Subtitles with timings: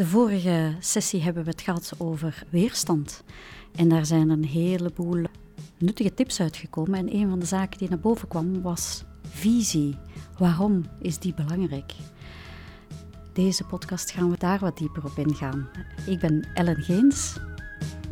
[0.00, 3.24] De vorige sessie hebben we het gehad over weerstand.
[3.74, 5.24] En daar zijn een heleboel
[5.78, 6.98] nuttige tips uitgekomen.
[6.98, 9.96] En een van de zaken die naar boven kwam was visie.
[10.38, 11.92] Waarom is die belangrijk?
[13.32, 15.68] Deze podcast gaan we daar wat dieper op ingaan.
[16.06, 17.36] Ik ben Ellen Geens.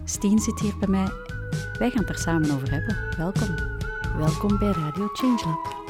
[0.05, 1.11] Steen zit hier bij mij.
[1.79, 2.97] Wij gaan het er samen over hebben.
[3.17, 3.55] Welkom.
[4.17, 5.88] Welkom bij Radio Changelab.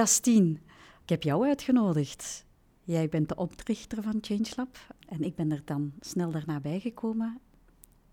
[0.00, 0.60] Ja, Stien,
[1.02, 2.46] ik heb jou uitgenodigd.
[2.82, 4.76] Jij bent de oprichter van ChangeLab
[5.08, 7.40] en ik ben er dan snel daarna bijgekomen.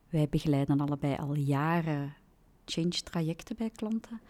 [0.09, 2.15] Wij begeleiden allebei al jaren
[2.65, 4.21] change-trajecten bij klanten,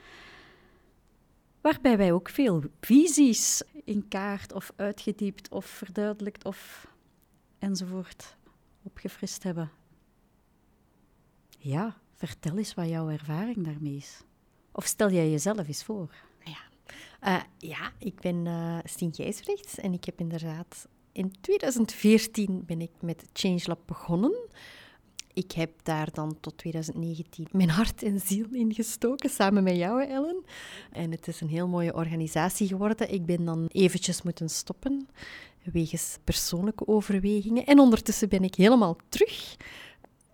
[1.61, 6.87] waarbij wij ook veel visies in kaart of uitgediept of verduidelijkt of
[7.59, 8.37] enzovoort
[8.83, 9.71] opgefrist hebben.
[11.57, 14.21] Ja, vertel eens wat jouw ervaring daarmee is.
[14.71, 16.26] Of stel jij jezelf eens voor.
[17.23, 20.87] Uh, ja, ik ben uh, Stien Gijsrechts en ik heb inderdaad...
[21.11, 24.47] In 2014 ben ik met ChangeLab begonnen.
[25.37, 30.03] Ik heb daar dan tot 2019 mijn hart en ziel in gestoken, samen met jou,
[30.03, 30.43] Ellen.
[30.91, 33.13] En het is een heel mooie organisatie geworden.
[33.13, 35.07] Ik ben dan eventjes moeten stoppen,
[35.63, 37.65] wegens persoonlijke overwegingen.
[37.65, 39.55] En ondertussen ben ik helemaal terug.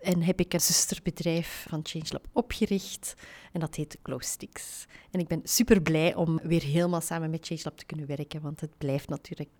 [0.04, 3.14] En heb ik een zusterbedrijf van ChangeLab opgericht.
[3.52, 4.86] En dat heet Glowsticks.
[5.10, 8.40] En ik ben super blij om weer helemaal samen met ChangeLab te kunnen werken.
[8.40, 9.50] Want het blijft natuurlijk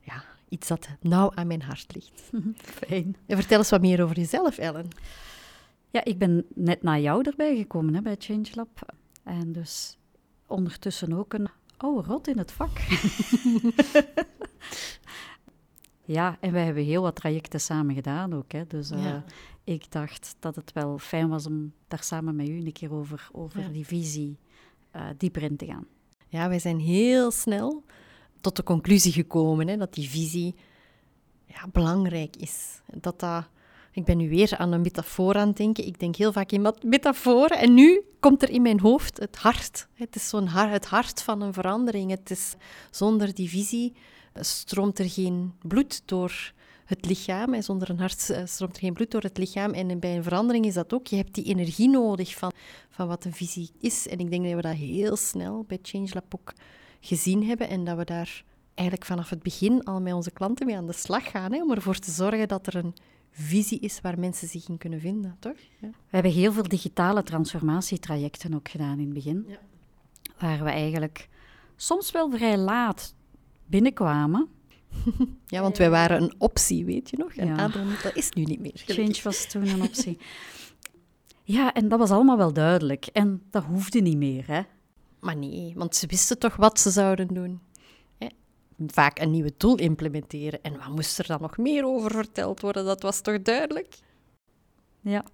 [0.00, 2.30] ja, iets dat nauw aan mijn hart ligt.
[2.86, 3.16] Fijn.
[3.26, 4.88] En vertel eens wat meer over jezelf, Ellen.
[5.90, 8.92] Ja, ik ben net na jou erbij gekomen hè, bij ChangeLab.
[9.22, 9.96] En dus
[10.46, 12.78] ondertussen ook een oude rot in het vak.
[16.08, 18.52] ja, en wij hebben heel wat trajecten samen gedaan ook.
[18.52, 18.66] Hè.
[18.66, 19.14] Dus uh,
[19.64, 23.28] ik dacht dat het wel fijn was om daar samen met u een keer over,
[23.32, 24.38] over die visie
[24.96, 25.86] uh, dieper in te gaan.
[26.28, 27.84] Ja, wij zijn heel snel
[28.40, 30.54] tot de conclusie gekomen hè, dat die visie
[31.44, 32.80] ja, belangrijk is.
[32.94, 33.48] Dat dat,
[33.92, 35.86] ik ben nu weer aan een metafoor aan het denken.
[35.86, 37.58] Ik denk heel vaak in metaforen.
[37.58, 39.88] En nu komt er in mijn hoofd het hart.
[39.94, 42.10] Het is zo'n hart, het hart van een verandering.
[42.10, 42.54] Het is,
[42.90, 43.92] zonder die visie
[44.40, 46.52] stroomt er geen bloed door
[46.84, 47.54] het lichaam.
[47.54, 49.70] En zonder een hart eh, stroomt er geen bloed door het lichaam.
[49.70, 51.06] En bij een verandering is dat ook.
[51.06, 52.52] Je hebt die energie nodig van,
[52.90, 54.08] van wat een visie is.
[54.08, 56.52] En ik denk dat we dat heel snel bij ChangeLab ook
[57.00, 57.68] gezien hebben.
[57.68, 58.44] En dat we daar
[58.74, 61.52] eigenlijk vanaf het begin al met onze klanten mee aan de slag gaan.
[61.52, 62.94] Hè, om ervoor te zorgen dat er een
[63.30, 65.56] visie is waar mensen zich in kunnen vinden, toch?
[65.80, 65.88] Ja.
[65.88, 69.44] We hebben heel veel digitale transformatietrajecten ook gedaan in het begin.
[69.48, 69.58] Ja.
[70.38, 71.28] Waar we eigenlijk
[71.76, 73.14] soms wel vrij laat
[73.68, 74.48] binnenkwamen.
[75.46, 77.32] Ja, want wij waren een optie, weet je nog?
[77.32, 77.68] En ja.
[78.02, 78.72] dat is nu niet meer.
[78.74, 80.18] Change was toen een optie.
[81.42, 83.06] ja, en dat was allemaal wel duidelijk.
[83.06, 84.60] En dat hoefde niet meer, hè?
[85.20, 87.60] Maar nee, want ze wisten toch wat ze zouden doen.
[88.86, 90.62] Vaak een nieuwe tool implementeren.
[90.62, 92.84] En wat moest er dan nog meer over verteld worden?
[92.84, 93.98] Dat was toch duidelijk?
[95.00, 95.24] Ja.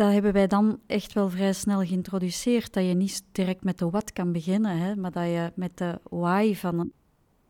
[0.00, 2.72] Dat hebben wij dan echt wel vrij snel geïntroduceerd.
[2.72, 6.00] Dat je niet direct met de wat kan beginnen, hè, maar dat je met de
[6.10, 6.92] why van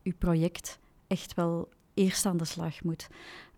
[0.02, 3.08] uw project echt wel eerst aan de slag moet.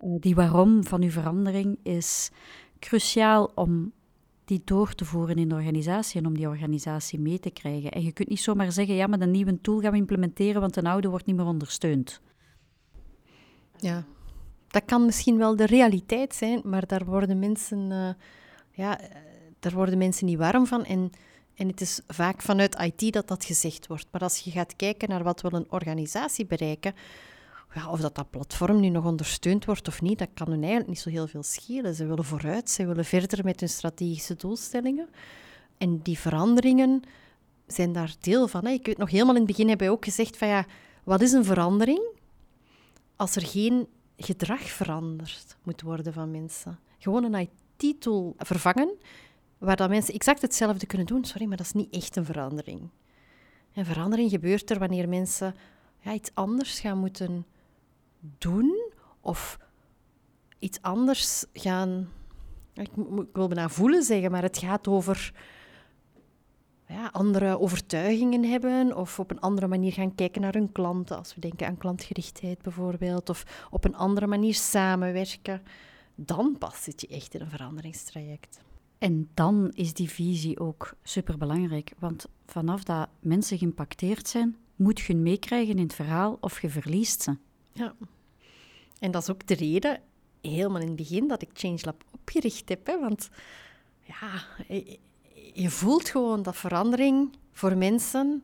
[0.01, 2.31] Uh, die waarom van uw verandering is
[2.79, 3.93] cruciaal om
[4.45, 7.91] die door te voeren in de organisatie en om die organisatie mee te krijgen.
[7.91, 10.77] En je kunt niet zomaar zeggen, ja, met een nieuwe tool gaan we implementeren, want
[10.77, 12.21] een oude wordt niet meer ondersteund.
[13.77, 14.05] Ja,
[14.69, 18.09] dat kan misschien wel de realiteit zijn, maar daar worden mensen, uh,
[18.73, 19.01] ja,
[19.59, 20.85] daar worden mensen niet warm van.
[20.85, 21.13] En
[21.55, 24.07] en het is vaak vanuit IT dat dat gezegd wordt.
[24.11, 26.95] Maar als je gaat kijken naar wat wil een organisatie bereiken,
[27.75, 30.89] ja, of dat dat platform nu nog ondersteund wordt of niet, dat kan hun eigenlijk
[30.89, 31.95] niet zo heel veel schelen.
[31.95, 35.09] Ze willen vooruit, ze willen verder met hun strategische doelstellingen.
[35.79, 37.03] En die veranderingen
[37.67, 38.65] zijn daar deel van.
[38.65, 38.73] Hè.
[38.73, 40.67] Ik weet nog helemaal in het begin hebben wij ook gezegd van ja,
[41.05, 42.03] wat is een verandering
[43.17, 43.87] als er geen
[44.17, 46.79] gedrag veranderd moet worden van mensen?
[46.99, 48.99] Gewoon een IT-tool vervangen
[49.59, 51.25] waar dat mensen exact hetzelfde kunnen doen.
[51.25, 52.89] Sorry, maar dat is niet echt een verandering.
[53.75, 55.55] Een verandering gebeurt er wanneer mensen
[55.99, 57.47] ja, iets anders gaan moeten
[58.39, 59.59] doen of
[60.59, 62.09] iets anders gaan.
[62.75, 65.33] Ik, ik wil bijna voelen zeggen, maar het gaat over
[66.87, 71.17] ja, andere overtuigingen hebben of op een andere manier gaan kijken naar hun klanten.
[71.17, 75.63] Als we denken aan klantgerichtheid bijvoorbeeld, of op een andere manier samenwerken,
[76.15, 78.61] dan past zit je echt in een veranderingstraject.
[78.99, 85.15] En dan is die visie ook superbelangrijk, want vanaf dat mensen geïmpacteerd zijn, moet je
[85.15, 87.37] meekrijgen in het verhaal of je verliest ze.
[87.73, 87.95] Ja.
[88.99, 90.01] En dat is ook de reden,
[90.41, 92.87] helemaal in het begin, dat ik ChangeLab opgericht heb.
[92.87, 93.01] Hè?
[93.01, 93.31] Want
[94.03, 94.45] ja,
[95.53, 98.43] je voelt gewoon dat verandering voor mensen,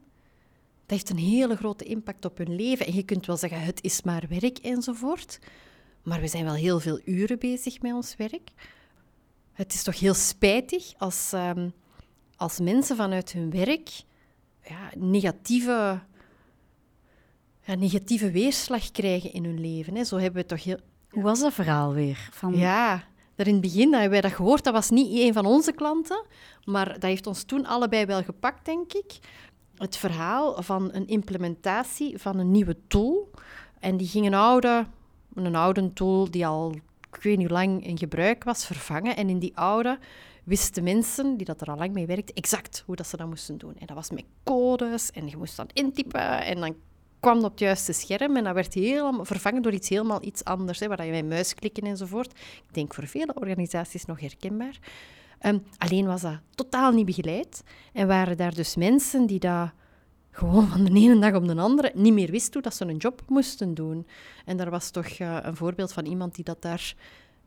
[0.80, 2.86] dat heeft een hele grote impact op hun leven.
[2.86, 5.38] En je kunt wel zeggen, het is maar werk enzovoort.
[6.08, 8.50] Maar we zijn wel heel veel uren bezig met ons werk.
[9.52, 11.72] Het is toch heel spijtig als, um,
[12.36, 13.90] als mensen vanuit hun werk
[14.62, 16.00] ja, negatieve,
[17.62, 19.94] ja, negatieve weerslag krijgen in hun leven.
[19.94, 20.04] Hè.
[20.04, 20.78] Zo hebben we toch heel...
[21.10, 22.28] Hoe was dat verhaal weer?
[22.32, 22.56] Van...
[22.56, 23.04] Ja,
[23.34, 24.64] daar in het begin hebben wij dat gehoord.
[24.64, 26.24] Dat was niet een van onze klanten,
[26.64, 29.18] maar dat heeft ons toen allebei wel gepakt, denk ik.
[29.76, 33.30] Het verhaal van een implementatie van een nieuwe tool.
[33.80, 34.86] En die ging een oude,
[35.44, 36.74] een oude tool die al,
[37.12, 39.16] ik weet niet hoe lang in gebruik was, vervangen.
[39.16, 39.98] En in die oude
[40.44, 43.58] wisten mensen die dat er al lang mee werkten exact hoe dat ze dat moesten
[43.58, 43.76] doen.
[43.78, 46.74] En dat was met codes en je moest dan intypen en dan
[47.20, 50.44] kwam dat op het juiste scherm en dat werd helemaal vervangen door iets helemaal iets
[50.44, 52.30] anders, hè, waar je met muis klikken enzovoort.
[52.66, 54.78] Ik denk voor vele organisaties nog herkenbaar.
[55.42, 57.62] Um, alleen was dat totaal niet begeleid
[57.92, 59.70] en waren daar dus mensen die dat
[60.38, 62.96] gewoon van de ene dag op de andere niet meer wisten hoe dat ze een
[62.96, 64.06] job moesten doen.
[64.44, 66.94] En daar was toch uh, een voorbeeld van iemand die dat daar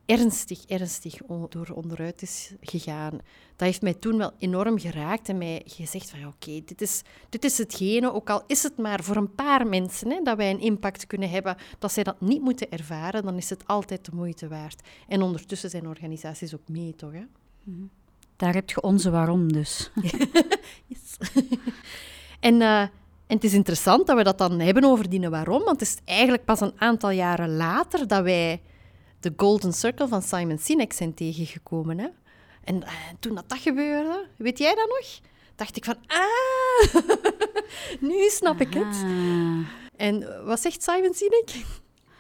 [0.06, 1.18] ernstig, ernstig
[1.50, 3.12] door onderuit is gegaan.
[3.56, 7.44] Dat heeft mij toen wel enorm geraakt en mij gezegd van oké, dit, is, dit
[7.44, 10.60] is hetgene, ook al is het maar voor een paar mensen, hè, dat wij een
[10.60, 14.48] impact kunnen hebben, dat zij dat niet moeten ervaren, dan is het altijd de moeite
[14.48, 14.88] waard.
[15.08, 17.14] En ondertussen zijn organisaties ook mee, toch?
[17.14, 17.24] Hè?
[17.64, 17.86] Mhm.
[18.36, 19.92] Daar heb je onze waarom dus.
[20.88, 21.18] yes.
[22.42, 22.62] En...
[22.62, 22.82] Uh,
[23.32, 25.98] en het is interessant dat we dat dan hebben over die waarom, want het is
[26.06, 28.62] eigenlijk pas een aantal jaren later dat wij
[29.20, 32.00] de Golden Circle van Simon Sinek zijn tegengekomen.
[32.00, 32.08] Hè?
[32.64, 32.88] En uh,
[33.20, 35.20] toen dat, dat gebeurde, weet jij dat nog?
[35.56, 37.04] Dacht ik van, ah,
[38.10, 39.06] nu snap ik het.
[39.96, 41.66] En wat zegt Simon Sinek?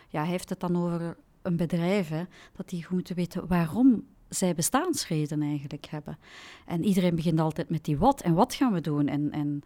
[0.09, 2.23] Ja, hij heeft het dan over een bedrijf, hè,
[2.56, 6.18] dat die goed moeten weten waarom zij bestaansreden eigenlijk hebben.
[6.65, 9.07] En iedereen begint altijd met die wat en wat gaan we doen.
[9.07, 9.62] En, en,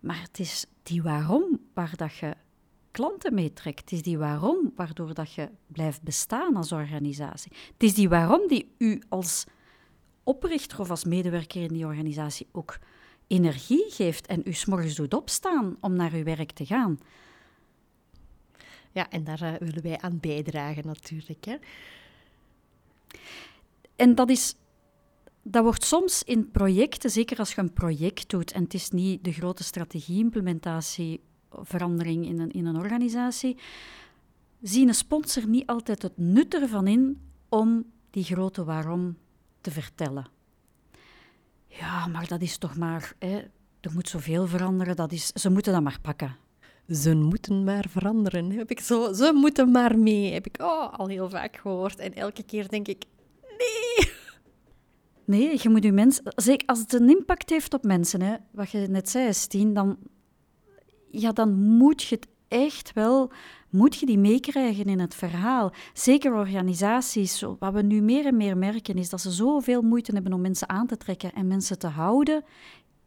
[0.00, 2.36] maar het is die waarom waar dat je
[2.90, 3.80] klanten meetrekt.
[3.80, 7.52] Het is die waarom waardoor dat je blijft bestaan als organisatie.
[7.72, 9.44] Het is die waarom die u als
[10.22, 12.78] oprichter of als medewerker in die organisatie ook
[13.26, 17.00] energie geeft en u s'morgens doet opstaan om naar uw werk te gaan.
[18.92, 21.44] Ja, en daar uh, willen wij aan bijdragen natuurlijk.
[21.44, 21.56] Hè?
[23.96, 24.56] En dat is
[25.42, 29.24] dat wordt soms in projecten, zeker als je een project doet, en het is niet
[29.24, 31.20] de grote strategie-implementatie
[31.50, 33.56] verandering in een, in een organisatie,
[34.62, 39.16] zien een sponsor niet altijd het nut ervan in om die grote waarom
[39.60, 40.26] te vertellen.
[41.66, 43.36] Ja, maar dat is toch maar, hè,
[43.80, 46.36] er moet zoveel veranderen, dat is, ze moeten dat maar pakken.
[46.88, 51.06] Ze moeten maar veranderen, heb ik zo, ze moeten maar mee, heb ik oh, al
[51.06, 51.98] heel vaak gehoord.
[51.98, 53.04] En elke keer denk ik.
[55.30, 58.70] Nee, je moet je mensen, zeker als het een impact heeft op mensen, hè, wat
[58.70, 59.96] je net zei, Stien, dan,
[61.10, 63.30] ja, dan moet je het echt wel,
[63.68, 65.72] moet je die meekrijgen in het verhaal.
[65.92, 70.32] Zeker organisaties, wat we nu meer en meer merken, is dat ze zoveel moeite hebben
[70.32, 72.44] om mensen aan te trekken en mensen te houden.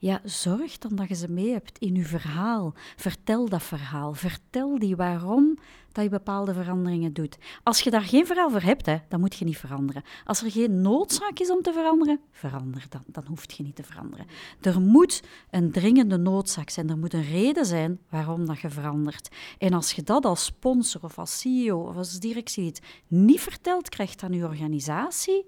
[0.04, 2.74] Ja, zorg dan dat je ze mee hebt in je verhaal.
[2.96, 4.14] Vertel dat verhaal.
[4.14, 5.58] Vertel die waarom
[5.92, 7.38] dat je bepaalde veranderingen doet.
[7.64, 10.04] Als je daar geen verhaal voor hebt, hè, dan moet je niet veranderen.
[10.26, 13.04] Als er geen noodzaak is om te veranderen, verander dan.
[13.06, 14.26] Dan hoef je niet te veranderen.
[14.62, 16.90] Er moet een dringende noodzaak zijn.
[16.90, 19.36] Er moet een reden zijn waarom dat je verandert.
[19.58, 22.74] En als je dat als sponsor of als CEO of als directie
[23.08, 25.46] niet verteld krijgt aan je organisatie,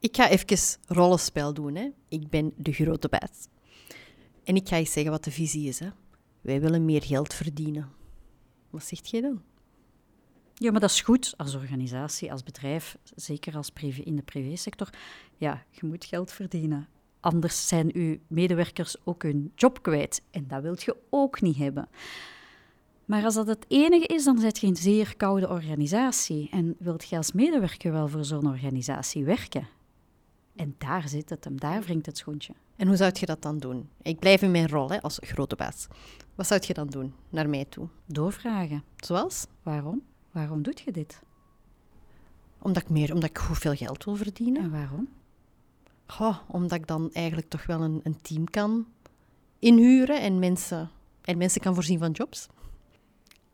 [0.00, 1.74] ik ga even rollenspel doen.
[1.74, 1.88] Hè.
[2.08, 3.46] Ik ben de grote baas.
[4.44, 5.78] En ik ga je zeggen wat de visie is.
[5.78, 5.88] Hè.
[6.40, 7.88] Wij willen meer geld verdienen.
[8.70, 9.42] Wat zegt jij dan?
[10.54, 14.90] Ja, maar dat is goed als organisatie, als bedrijf, zeker als privé, in de privésector.
[15.36, 16.88] Ja, je moet geld verdienen.
[17.20, 20.22] Anders zijn uw medewerkers ook hun job kwijt.
[20.30, 21.88] En dat wilt je ook niet hebben.
[23.04, 26.48] Maar als dat het enige is, dan zit je een zeer koude organisatie.
[26.50, 29.68] En wilt je als medewerker wel voor zo'n organisatie werken?
[30.58, 32.52] En daar zit het hem, daar wringt het schoentje.
[32.76, 33.88] En hoe zou je dat dan doen?
[34.02, 35.86] Ik blijf in mijn rol hè, als grote baas.
[36.34, 37.88] Wat zou je dan doen naar mij toe?
[38.06, 38.84] Doorvragen.
[38.96, 39.46] Zoals?
[39.62, 40.02] Waarom?
[40.30, 41.22] Waarom doe je dit?
[42.58, 44.62] Omdat ik meer, omdat ik hoeveel geld wil verdienen.
[44.62, 45.08] En waarom?
[46.06, 48.86] Goh, omdat ik dan eigenlijk toch wel een, een team kan
[49.58, 52.48] inhuren en mensen, en mensen kan voorzien van jobs.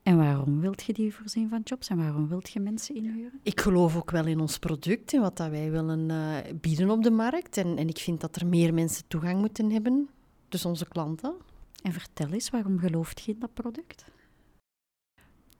[0.04, 3.40] En waarom wilt je die voorzien van jobs en waarom wilt je mensen inhuren?
[3.42, 7.02] Ik geloof ook wel in ons product en wat dat wij willen uh, bieden op
[7.02, 7.56] de markt.
[7.56, 10.08] En, en ik vind dat er meer mensen toegang moeten hebben,
[10.48, 11.34] dus onze klanten.
[11.82, 14.04] En vertel eens, waarom gelooft je in dat product?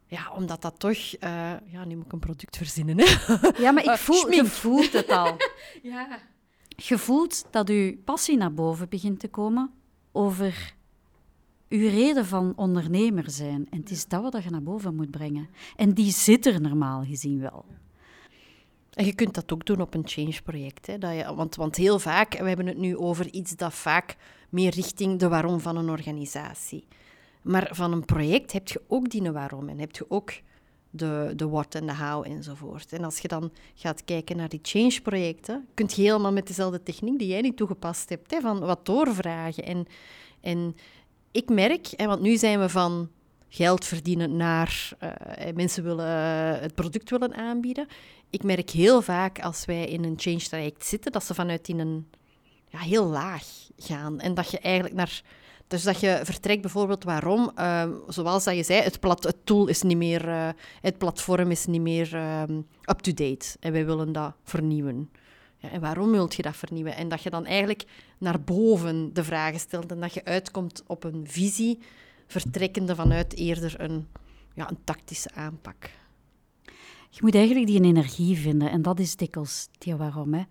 [0.07, 0.99] Ja, omdat dat toch...
[1.21, 3.05] Uh, ja, nu moet ik een product verzinnen, hè.
[3.63, 5.37] Ja, maar ik voel, je voelt het al.
[5.83, 6.19] ja.
[6.69, 9.71] Je voelt dat je passie naar boven begint te komen
[10.13, 10.75] over
[11.75, 13.66] uw reden van ondernemer zijn.
[13.71, 15.49] En het is dat wat je naar boven moet brengen.
[15.76, 17.64] En die zit er normaal gezien wel.
[18.90, 20.97] En je kunt dat ook doen op een change-project.
[21.35, 24.16] Want, want heel vaak, we hebben het nu over iets dat vaak
[24.49, 26.85] meer richting de waarom van een organisatie.
[27.43, 30.33] Maar van een project heb je ook die waarom en heb je ook
[30.90, 32.93] de, de what en de how enzovoort.
[32.93, 37.19] En als je dan gaat kijken naar die change-projecten, kun je helemaal met dezelfde techniek
[37.19, 39.64] die jij niet toegepast hebt, hè, van wat doorvragen.
[39.64, 39.87] En,
[40.40, 40.75] en
[41.35, 43.11] ik merk, hè, want nu zijn we van
[43.49, 45.11] geld verdienen naar uh,
[45.55, 47.87] mensen willen uh, het product willen aanbieden.
[48.31, 51.79] Ik merk heel vaak als wij in een change traject zitten, dat ze vanuit in
[51.79, 52.11] een
[52.69, 53.45] ja, heel laag
[53.76, 54.21] gaan.
[54.21, 55.23] En dat je eigenlijk naar
[55.67, 59.67] dus dat je vertrekt bijvoorbeeld waarom, uh, zoals dat je zei, het, plat, het tool
[59.67, 65.11] is niet meer, het platform is niet meer ehm, up-to-date en wij willen dat vernieuwen.
[65.71, 66.97] En waarom wilt je dat vernieuwen?
[66.97, 67.85] En dat je dan eigenlijk
[68.18, 71.78] naar boven de vragen stelt en dat je uitkomt op een visie,
[72.26, 74.06] vertrekkende vanuit eerder een,
[74.54, 75.90] ja, een tactische aanpak.
[77.11, 80.35] Je moet eigenlijk die energie vinden en dat is dikwijls die waarom.
[80.35, 80.42] Hè?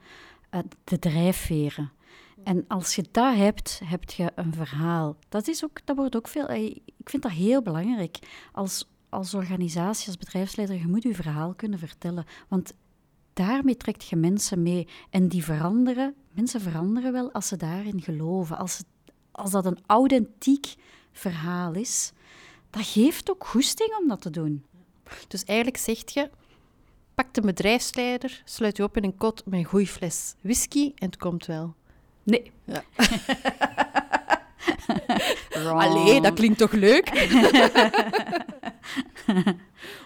[0.49, 1.91] Eh, de drijfveren.
[2.43, 5.15] En als je dat hebt, heb je een verhaal.
[5.29, 6.47] Dat, is ook, dat wordt ook veel...
[6.47, 6.65] Eh,
[6.97, 8.17] ik vind dat heel belangrijk.
[8.51, 12.25] Als, als organisatie, als bedrijfsleider, je moet je verhaal kunnen vertellen.
[12.47, 12.73] Want
[13.33, 14.87] daarmee trekt je mensen mee.
[15.09, 18.57] En die veranderen, mensen veranderen wel als ze daarin geloven.
[18.57, 18.83] Als,
[19.31, 20.73] als dat een authentiek
[21.11, 22.11] verhaal is,
[22.69, 24.65] dat geeft ook goesting om dat te doen.
[25.27, 26.29] Dus eigenlijk zegt je,
[27.15, 31.05] pak de bedrijfsleider, sluit je op in een kot met een goede fles whisky en
[31.05, 31.73] het komt wel.
[32.23, 32.51] Nee.
[32.63, 32.83] Ja.
[35.73, 37.09] Allee, dat klinkt toch leuk?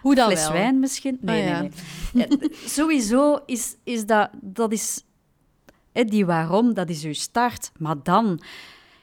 [0.01, 0.51] Hoe dan Fles wel?
[0.51, 1.18] wijn misschien?
[1.22, 1.72] Nee, oh, nee,
[2.13, 2.27] nee.
[2.39, 4.30] Ja, sowieso is, is dat...
[4.42, 5.04] dat is,
[5.92, 7.72] die waarom, dat is uw start.
[7.77, 8.42] Maar dan,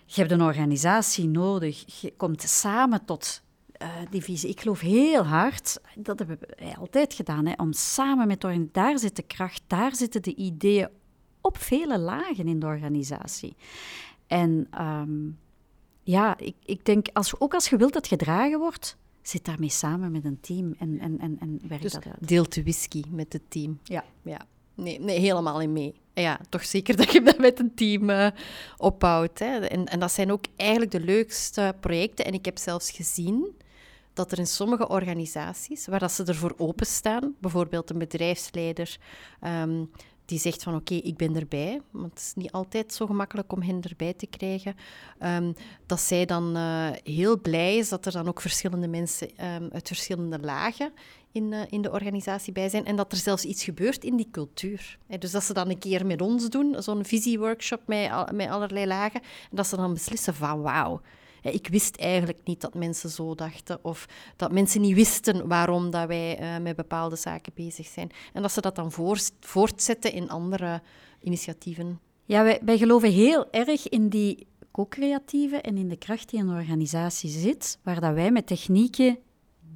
[0.06, 2.00] je hebt een organisatie nodig.
[2.00, 3.42] Je komt samen tot
[3.82, 4.50] uh, die visie.
[4.50, 8.46] Ik geloof heel hard, dat hebben wij altijd gedaan, hè, om samen met...
[8.72, 10.88] Daar zit de kracht, daar zitten de ideeën
[11.40, 13.56] op vele lagen in de organisatie.
[14.26, 15.30] En ehm,
[16.02, 18.96] ja, ik, ik denk, als, ook als je wilt dat gedragen wordt,
[19.28, 22.28] zit daarmee samen met een team en, en, en, en werk dus dat uit.
[22.28, 23.78] deelt de whisky met het team.
[23.82, 24.04] Ja.
[24.22, 24.46] ja.
[24.74, 25.94] Nee, nee, helemaal in mee.
[26.14, 28.28] Ja, toch zeker dat je dat met een team uh,
[28.76, 29.38] opbouwt.
[29.38, 29.58] Hè.
[29.58, 32.24] En, en dat zijn ook eigenlijk de leukste projecten.
[32.24, 33.54] En ik heb zelfs gezien
[34.12, 38.98] dat er in sommige organisaties, waar dat ze ervoor openstaan, bijvoorbeeld een bedrijfsleider,
[39.42, 39.90] um,
[40.24, 41.80] die zegt van oké, ik ben erbij.
[41.90, 44.76] Want het is niet altijd zo gemakkelijk om hen erbij te krijgen.
[45.22, 45.54] Um,
[45.86, 49.86] dat zij dan uh, heel blij is dat er dan ook verschillende mensen um, uit
[49.86, 50.92] verschillende lagen
[51.32, 52.84] in, uh, in de organisatie bij zijn.
[52.84, 54.98] En dat er zelfs iets gebeurt in die cultuur.
[55.18, 59.20] dus dat ze dan een keer met ons doen, zo'n visieworkshop met, met allerlei lagen.
[59.20, 61.00] En dat ze dan beslissen van wauw
[61.52, 66.06] ik wist eigenlijk niet dat mensen zo dachten of dat mensen niet wisten waarom dat
[66.06, 68.10] wij uh, met bepaalde zaken bezig zijn.
[68.32, 68.92] En dat ze dat dan
[69.40, 70.82] voortzetten in andere
[71.22, 72.00] initiatieven.
[72.24, 76.48] Ja, wij, wij geloven heel erg in die co-creatieve en in de kracht die in
[76.48, 79.18] een organisatie zit, waar dat wij met technieken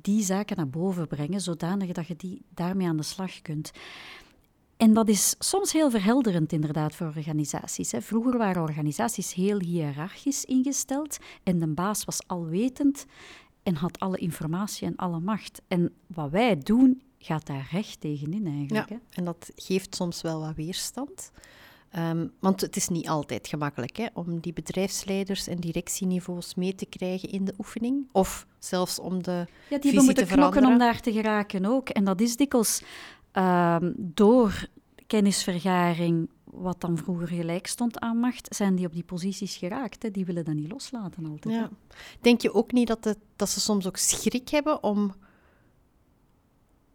[0.01, 3.71] die zaken naar boven brengen, zodanig dat je die daarmee aan de slag kunt.
[4.79, 7.93] En dat is soms heel verhelderend inderdaad voor organisaties.
[7.93, 8.03] Hè.
[8.03, 13.07] Vroeger waren organisaties heel hiërarchisch ingesteld en de baas was alwetend
[13.63, 15.63] en had alle informatie en alle macht.
[15.69, 18.89] En wat wij doen, gaat daar recht tegenin eigenlijk.
[18.89, 19.01] Ja, hè.
[19.11, 21.31] en dat geeft soms wel wat weerstand.
[21.91, 26.87] Ehm, want het is niet altijd gemakkelijk hè, om die bedrijfsleiders en directieniveaus mee te
[26.87, 28.09] krijgen in de oefening.
[28.13, 31.89] Of zelfs om de Ja, die moeten knokken om daar te geraken ook.
[31.89, 32.83] En dat is dikwijls
[33.39, 34.67] Ehm, door
[35.07, 40.03] kennisvergaring, wat dan vroeger gelijk stond aan macht, zijn die op die posities geraakt.
[40.03, 40.11] Hè?
[40.11, 41.55] Die willen dat niet loslaten altijd.
[41.55, 41.71] Ja.
[42.21, 45.15] Denk je ook niet dat, het, dat ze soms ook schrik hebben om,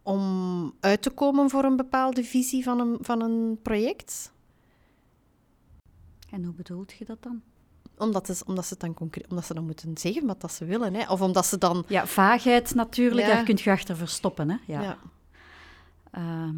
[0.02, 4.32] om uit te komen voor een bepaalde visie van een, van een project?
[6.30, 7.42] En hoe bedoelt je dat dan?
[7.98, 10.94] Omdat, het, omdat, ze dan concreet, omdat ze dan moeten zeggen wat dat ze willen.
[10.94, 11.12] Hè?
[11.12, 11.84] Of omdat ze dan...
[11.88, 14.50] Ja, vaagheid natuurlijk, daar kun je achter verstoppen.
[14.50, 14.58] Hè?
[14.66, 14.82] ja.
[14.82, 14.98] ja.
[16.14, 16.58] Ehm,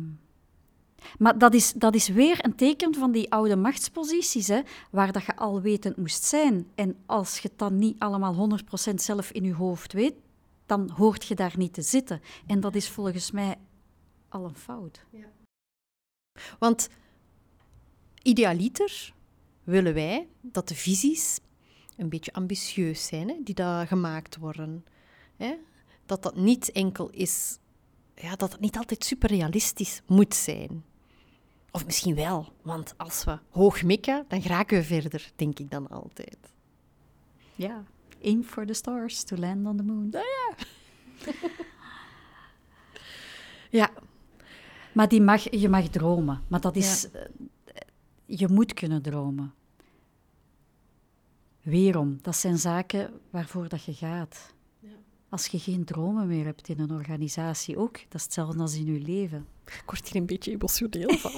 [1.17, 5.25] maar dat is, dat is weer een teken van die oude machtsposities, hè, waar dat
[5.25, 6.67] je al wetend moest zijn.
[6.75, 10.13] En als je het dan niet allemaal 100% zelf in je hoofd weet,
[10.65, 12.21] dan hoort je daar niet te zitten.
[12.47, 13.55] En dat is volgens mij
[14.29, 15.05] al een fout.
[15.09, 15.27] Ja.
[16.59, 16.89] Want
[18.21, 19.13] idealiter
[19.63, 21.39] willen wij dat de visies
[21.97, 24.85] een beetje ambitieus zijn, hè, die daar gemaakt worden.
[25.37, 25.55] Hè?
[26.05, 27.57] dat dat niet enkel is,
[28.15, 30.83] ja, dat het niet altijd super realistisch moet zijn.
[31.71, 35.89] Of misschien wel, want als we hoog mikken, dan geraken we verder, denk ik dan
[35.89, 36.37] altijd.
[37.55, 37.83] Ja,
[38.23, 40.07] aim for the stars to land on the moon.
[40.11, 40.55] Ja, ja.
[43.79, 43.91] ja.
[44.93, 47.07] Maar die mag, je mag dromen, maar dat is...
[47.13, 47.27] Ja.
[48.25, 49.53] Je moet kunnen dromen.
[51.61, 54.53] Weerom, dat zijn zaken waarvoor dat je gaat.
[55.35, 58.85] Als je geen dromen meer hebt in een organisatie ook, dat is hetzelfde als in
[58.85, 59.47] je leven.
[59.65, 61.31] Ik word hier een beetje emotioneel van.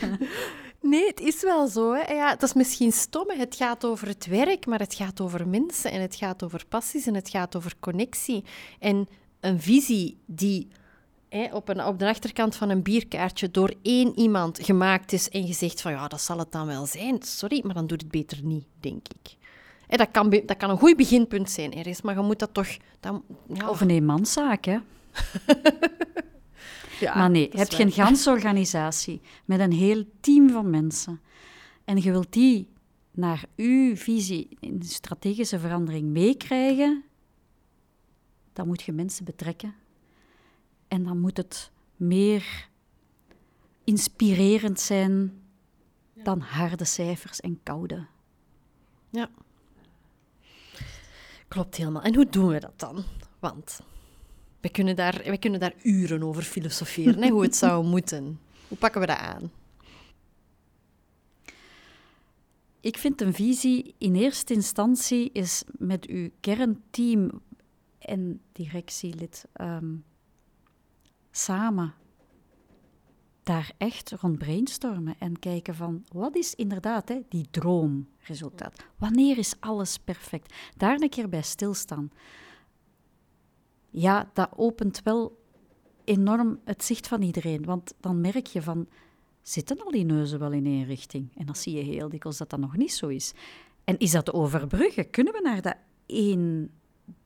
[0.90, 1.92] nee, het is wel zo.
[1.92, 2.12] Hè.
[2.12, 3.30] Ja, dat is misschien stom.
[3.30, 7.06] Het gaat over het werk, maar het gaat over mensen en het gaat over passies
[7.06, 8.44] en het gaat over connectie.
[8.78, 9.08] En
[9.40, 10.68] een visie die
[11.52, 15.54] op, een, op de achterkant van een bierkaartje door één iemand gemaakt is en je
[15.54, 17.22] zegt van ja, dat zal het dan wel zijn.
[17.22, 19.38] Sorry, maar dan doet het beter niet, denk ik.
[19.98, 22.76] Dat, kan, dat kan een goed beginpunt zijn ergens, maar je moet dat toch...
[23.00, 23.68] Dan, ja.
[23.68, 24.78] Of een eenmanszaak, hè?
[27.00, 31.20] ja, maar nee, je hebt geen ganse organisatie met een heel team van mensen.
[31.84, 32.68] En je wilt die
[33.10, 37.04] naar uw visie in strategische verandering meekrijgen,
[38.52, 39.74] dan moet je mensen betrekken
[40.88, 42.68] en dan moet het meer
[43.84, 45.42] inspirerend zijn
[46.14, 48.06] dan harde cijfers en koude.
[49.10, 49.30] Ja.
[51.50, 52.02] Klopt helemaal.
[52.02, 53.04] En hoe doen we dat dan?
[53.38, 53.80] Want
[54.60, 58.40] we kunnen daar, we kunnen daar uren over filosoferen, hè, hoe het zou moeten.
[58.68, 59.50] Hoe pakken we dat aan?
[62.80, 67.42] Ik vind een visie in eerste instantie is met uw kernteam
[67.98, 70.04] en directielid um,
[71.30, 71.94] samen
[73.50, 78.84] daar echt rond brainstormen en kijken van wat is inderdaad hè, die droomresultaat?
[78.96, 80.54] Wanneer is alles perfect?
[80.76, 82.10] Daar een keer bij stilstaan.
[83.90, 85.44] Ja, dat opent wel
[86.04, 88.88] enorm het zicht van iedereen, want dan merk je van
[89.42, 91.36] zitten al die neuzen wel in één richting?
[91.36, 93.32] En dan zie je heel dikwijls dat dat nog niet zo is.
[93.84, 95.10] En is dat overbruggen?
[95.10, 96.70] Kunnen we naar dat één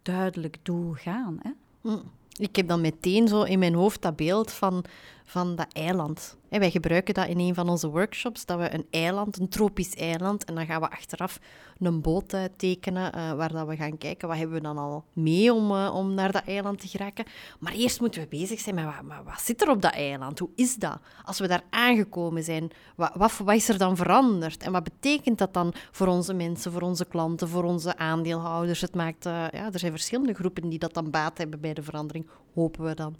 [0.03, 1.39] duidelijk doel gaan?
[1.43, 1.51] Hè?
[1.81, 2.03] Mm.
[2.37, 4.85] Ik heb dan meteen zo in mijn hoofd dat beeld van,
[5.25, 6.37] van dat eiland.
[6.59, 10.45] Wij gebruiken dat in een van onze workshops, dat we een eiland, een tropisch eiland,
[10.45, 11.39] en dan gaan we achteraf
[11.79, 15.53] een boot tekenen uh, waar dat we gaan kijken wat hebben we dan al mee
[15.53, 17.25] om, uh, om naar dat eiland te geraken.
[17.59, 20.39] Maar eerst moeten we bezig zijn met wat, wat zit er op dat eiland?
[20.39, 20.99] Hoe is dat?
[21.25, 24.63] Als we daar aangekomen zijn, wat, wat, is er dan veranderd?
[24.63, 28.81] En wat betekent dat dan voor onze mensen, voor onze klanten, voor onze aandeelhouders?
[28.81, 32.27] Het maakt, ja, er zijn verschillende groepen die dat dan baat hebben bij de verandering,
[32.55, 33.17] hopen we dan.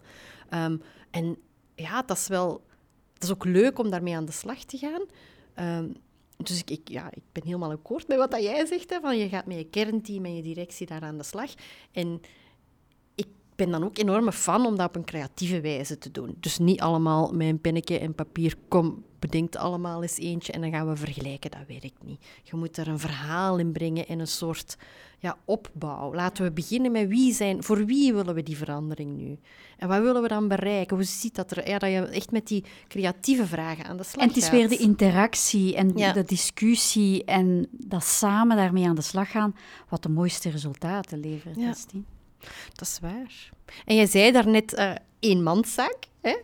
[0.53, 1.37] Um, en
[1.75, 2.61] ja, dat is wel...
[3.25, 5.01] Is ook leuk om daarmee aan de slag te gaan.
[5.79, 5.95] Um,
[6.37, 8.89] dus ik, ik, ja, ik ben helemaal akkoord met wat dat jij zegt.
[8.89, 11.53] Hè, van je gaat met je kernteam en je directie daar aan de slag.
[11.91, 12.21] En
[13.55, 16.35] ben dan ook enorme fan om dat op een creatieve wijze te doen.
[16.39, 18.55] Dus niet allemaal met een pennetje en papier.
[18.67, 21.51] Kom, bedenkt allemaal eens eentje en dan gaan we vergelijken.
[21.51, 22.25] Dat werkt niet.
[22.43, 24.77] Je moet er een verhaal in brengen en een soort
[25.19, 26.13] ja, opbouw.
[26.13, 29.37] Laten we beginnen met wie zijn, voor wie willen we die verandering nu?
[29.77, 30.95] En wat willen we dan bereiken?
[30.95, 31.67] Hoe ziet dat er?
[31.67, 34.21] Ja, dat je echt met die creatieve vragen aan de slag gaat.
[34.21, 39.01] En het is weer de interactie en de discussie en dat samen daarmee aan de
[39.01, 39.55] slag gaan,
[39.89, 41.73] wat de mooiste resultaten levert, ja.
[42.73, 43.49] Dat is waar.
[43.85, 46.35] En jij zei daarnet uh, eenmanszaak, hè?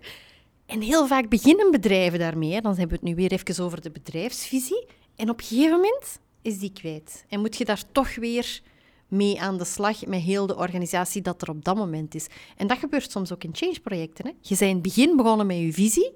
[0.66, 2.62] En heel vaak beginnen bedrijven daarmee.
[2.62, 4.86] Dan hebben we het nu weer even over de bedrijfsvisie.
[5.16, 7.26] En op een gegeven moment is die kwijt.
[7.30, 8.62] En moet je daar toch weer
[9.08, 12.28] mee aan de slag met heel de organisatie dat er op dat moment is.
[12.58, 14.26] En dat gebeurt soms ook in change-projecten.
[14.26, 14.32] Hè?
[14.42, 16.12] Je bent in het begin begonnen met je visie,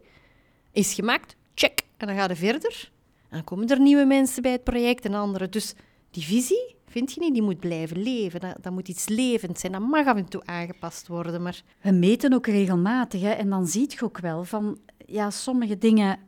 [0.72, 2.92] is gemaakt, check, en dan ga je verder.
[3.30, 5.50] En dan komen er nieuwe mensen bij het project en andere.
[5.50, 5.74] Dus
[6.12, 8.40] die visie, vind je niet, die moet blijven leven.
[8.40, 11.42] Dat, dat moet iets levend zijn, dat mag af en toe aangepast worden.
[11.42, 11.64] Maar...
[11.82, 13.32] We meten ook regelmatig hè?
[13.32, 16.20] en dan zie je ook wel van, ja, sommige dingen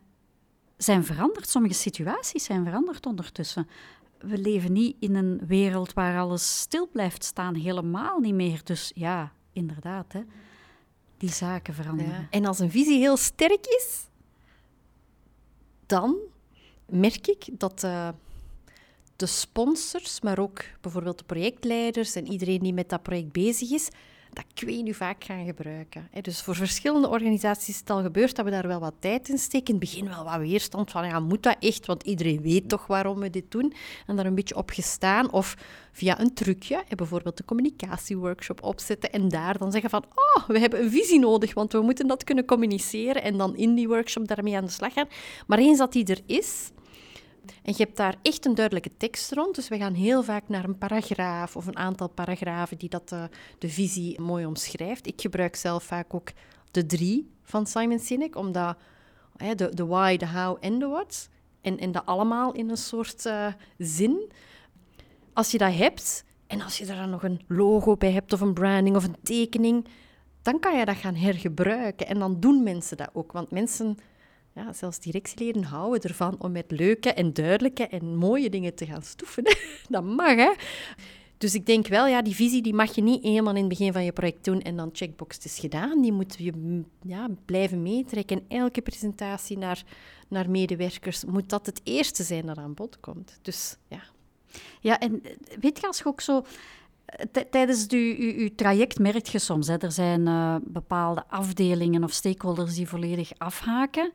[0.77, 3.67] zijn veranderd, sommige situaties zijn veranderd ondertussen
[4.19, 8.61] we leven niet in een wereld waar alles stil blijft staan, helemaal niet meer.
[8.63, 10.21] Dus ja, inderdaad, hè,
[11.17, 12.27] die zaken veranderen.
[12.29, 14.07] En als een visie heel sterk is,
[15.85, 16.17] dan
[16.85, 18.09] merk ik dat uh,
[19.17, 23.89] de sponsors, maar ook bijvoorbeeld de projectleiders en iedereen die met dat project bezig is,
[24.33, 26.09] dat ik nu vaak gaan gebruiken.
[26.21, 29.37] Dus voor verschillende organisaties is het al gebeurd dat we daar wel wat tijd in
[29.37, 29.73] steken.
[29.73, 31.85] In het begin wel wat weerstand van, ja, moet dat echt?
[31.85, 33.73] Want iedereen weet toch waarom we dit doen.
[34.07, 35.31] En daar een beetje op gestaan.
[35.31, 35.55] Of
[35.91, 40.83] via een trucje, bijvoorbeeld de communicatieworkshop opzetten en daar dan zeggen van, oh, we hebben
[40.83, 43.23] een visie nodig, want we moeten dat kunnen communiceren.
[43.23, 45.07] En dan in die workshop daarmee aan de slag gaan.
[45.47, 46.71] Maar eens dat die er is,
[47.63, 49.55] En je hebt daar echt een duidelijke tekst rond.
[49.55, 53.15] Dus we gaan heel vaak naar een paragraaf of een aantal paragrafen die dat de,
[53.15, 53.23] eh,
[53.59, 55.07] de visie mooi omschrijft.
[55.07, 56.29] Ik gebruik zelf vaak ook
[56.71, 58.77] de drie van Simon Sinek, omdat
[59.37, 61.29] hè, de, why, de how en de what.
[61.61, 64.31] En, en dat allemaal in een soort uh, zin.
[65.33, 68.41] Als je dat hebt, en als je er dan nog een logo bij hebt, of
[68.41, 69.85] een branding of een tekening,
[70.41, 72.07] dan kan je dat gaan hergebruiken.
[72.07, 73.31] En dan doen mensen dat ook.
[73.31, 73.97] Want mensen,
[74.57, 79.01] ja, zelfs directieleden, houden ervan om met leuke en duidelijke en mooie dingen te gaan
[79.01, 79.43] stoeven.
[79.89, 80.53] dat mag, hè?
[81.37, 83.93] Dus ik denk wel, ja, die visie die mag je niet eenmaal in het begin
[83.93, 86.01] van je project doen en dan checkbox is gedaan.
[86.01, 88.37] Die moet je ja, blijven meetrekken.
[88.37, 89.83] En elke presentatie naar,
[90.27, 93.39] naar medewerkers moet dat het eerste zijn dat aan bod komt.
[93.41, 94.03] Dus ja.
[94.79, 95.21] Ja, en
[95.59, 96.45] weet je, als je ook zo
[97.49, 102.87] tijdens uw traject merk je soms, hè, er zijn uh, bepaalde afdelingen of stakeholders die
[102.87, 104.11] volledig afhaken.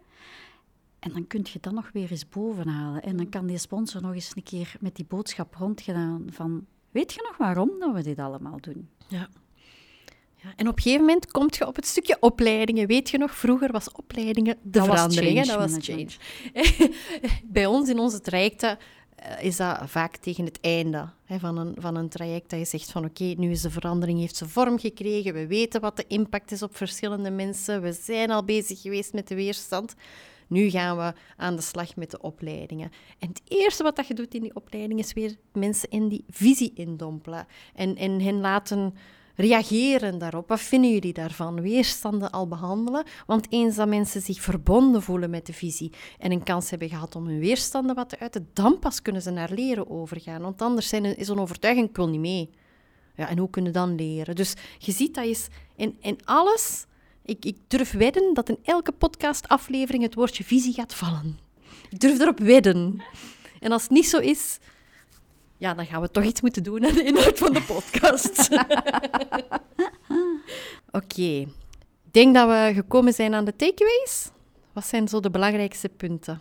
[1.02, 3.02] En dan kun je dat nog weer eens bovenhalen.
[3.02, 6.66] En dan kan die sponsor nog eens een keer met die boodschap rondgedaan van...
[6.90, 8.88] Weet je nog waarom dat we dit allemaal doen?
[9.08, 9.28] Ja.
[10.36, 10.52] ja.
[10.56, 12.86] En op een gegeven moment kom je op het stukje opleidingen.
[12.86, 15.46] Weet je nog, vroeger was opleidingen de dat verandering.
[15.46, 16.10] dat was change.
[17.44, 18.76] Bij ons in onze trajecten eh,
[19.40, 22.90] is dat vaak tegen het einde hè, van, een, van een traject dat je zegt
[22.90, 26.52] van oké, nu is de verandering, heeft ze vorm gekregen, we weten wat de impact
[26.52, 29.94] is op verschillende mensen, we zijn al bezig geweest met de weerstand.
[30.46, 32.90] Nu gaan we aan de slag met de opleidingen.
[33.18, 36.24] En het eerste wat dat je doet in die opleiding is weer mensen in die
[36.28, 38.94] visie indompelen en, en hen laten
[39.42, 40.48] reageren daarop?
[40.48, 41.60] Wat vinden jullie daarvan?
[41.60, 43.04] Weerstanden al behandelen?
[43.26, 47.16] Want eens dat mensen zich verbonden voelen met de visie en een kans hebben gehad
[47.16, 50.42] om hun weerstanden wat te uiten, dan pas kunnen ze naar leren overgaan.
[50.42, 52.50] Want anders zijn, is een overtuiging, ik wil niet mee.
[53.16, 54.34] Ja, en hoe kunnen dan leren?
[54.34, 56.86] Dus je ziet dat is in, in alles...
[57.24, 61.38] Ik, ik durf wedden dat in elke podcastaflevering het woordje visie gaat vallen.
[61.90, 63.02] Ik durf erop wedden.
[63.60, 64.58] En als het niet zo is,
[65.62, 68.48] ja, dan gaan we toch iets moeten doen aan de inhoud van de podcast.
[71.00, 71.46] Oké.
[72.04, 74.30] Ik denk dat we gekomen zijn aan de takeaways.
[74.72, 76.40] Wat zijn zo de belangrijkste punten?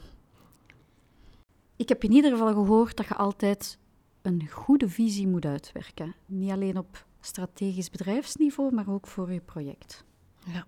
[1.76, 3.78] Ik heb in ieder geval gehoord dat je altijd
[4.22, 6.16] een goede visie moet uitwerken.
[6.26, 10.04] Niet alleen op strategisch bedrijfsniveau, maar ook voor je project.
[10.46, 10.66] Ja.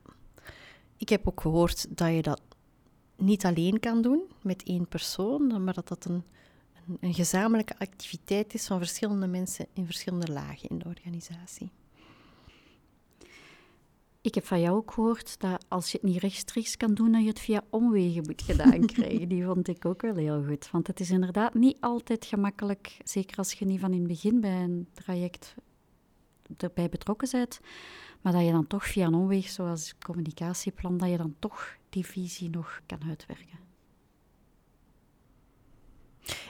[0.98, 2.42] Ik heb ook gehoord dat je dat
[3.18, 6.24] niet alleen kan doen met één persoon, maar dat dat een
[7.00, 11.72] een gezamenlijke activiteit is van verschillende mensen in verschillende lagen in de organisatie.
[14.22, 17.22] Ik heb van jou ook gehoord dat als je het niet rechtstreeks kan doen, dat
[17.22, 19.30] je het via omwegen moet gedaan krijgen.
[19.30, 20.72] Die vond ik ook wel heel goed.
[20.72, 24.42] Want het is inderdaad niet altijd gemakkelijk, zeker als je niet van in het begin
[24.42, 25.56] bij een traject
[26.58, 27.60] erbij betrokken bent,
[28.22, 32.06] maar dat je dan toch via een omweg, zoals communicatieplan, dat je dan toch die
[32.06, 33.60] visie nog kan uitwerken.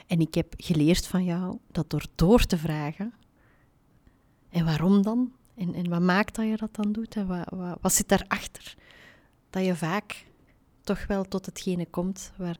[0.06, 3.14] En ik heb geleerd van jou dat door door te vragen,
[4.54, 5.32] en waarom dan?
[5.54, 7.16] En, en wat maakt dat je dat dan doet?
[7.16, 8.74] En wat, wat, wat zit daarachter?
[9.50, 10.26] Dat je vaak
[10.80, 12.58] toch wel tot hetgene komt waar,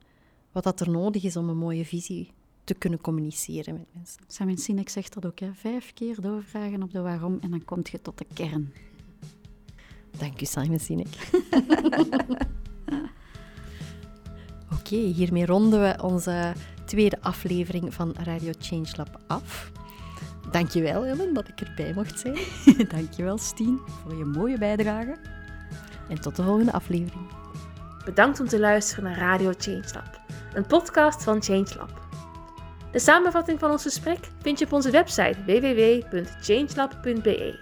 [0.51, 2.31] wat dat er nodig is om een mooie visie
[2.63, 4.21] te kunnen communiceren met mensen.
[4.27, 5.53] Simon Sinek zegt dat ook, hè?
[5.53, 8.73] vijf keer doorvragen op de waarom en dan kom je tot de kern.
[10.17, 11.07] Dank u, Simon Sinek.
[14.79, 16.53] Oké, hiermee ronden we onze
[16.95, 19.71] tweede aflevering van Radio Change Lab af.
[20.51, 22.37] Dankjewel Ellen dat ik erbij mocht zijn.
[22.95, 25.15] Dankjewel Stien voor je mooie bijdrage.
[26.09, 27.27] En tot de volgende aflevering.
[28.05, 30.21] Bedankt om te luisteren naar Radio Change Lab,
[30.53, 32.07] een podcast van Change Lab.
[32.91, 37.59] De samenvatting van ons gesprek vind je op onze website www.changelab.be.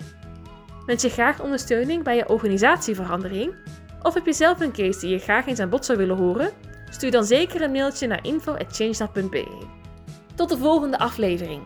[0.86, 3.56] Wens je graag ondersteuning bij je organisatieverandering?
[4.02, 6.52] Of heb je zelf een case die je graag eens aan bod zou willen horen?
[6.94, 9.48] Stuur dan zeker een mailtje naar info.changelab.be.
[10.36, 11.62] Tot de volgende aflevering.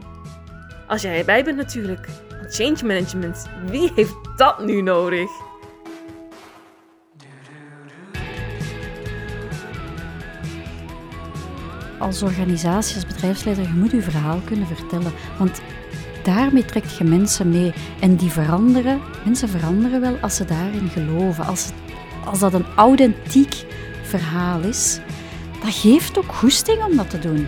[0.88, 2.08] Als jij erbij bent natuurlijk.
[2.50, 5.30] Change management, wie heeft dat nu nodig?
[12.00, 15.12] Als organisatie, als bedrijfsleider, je moet je verhaal kunnen vertellen.
[15.38, 15.62] Want
[16.24, 17.74] daarmee trekt je mensen mee.
[18.00, 21.46] En die veranderen, mensen veranderen wel als ze daarin geloven.
[21.46, 21.70] Als,
[22.26, 23.66] als dat een authentiek
[24.04, 25.00] verhaal is
[25.64, 27.48] dat geeft ook goesting om dat te doen.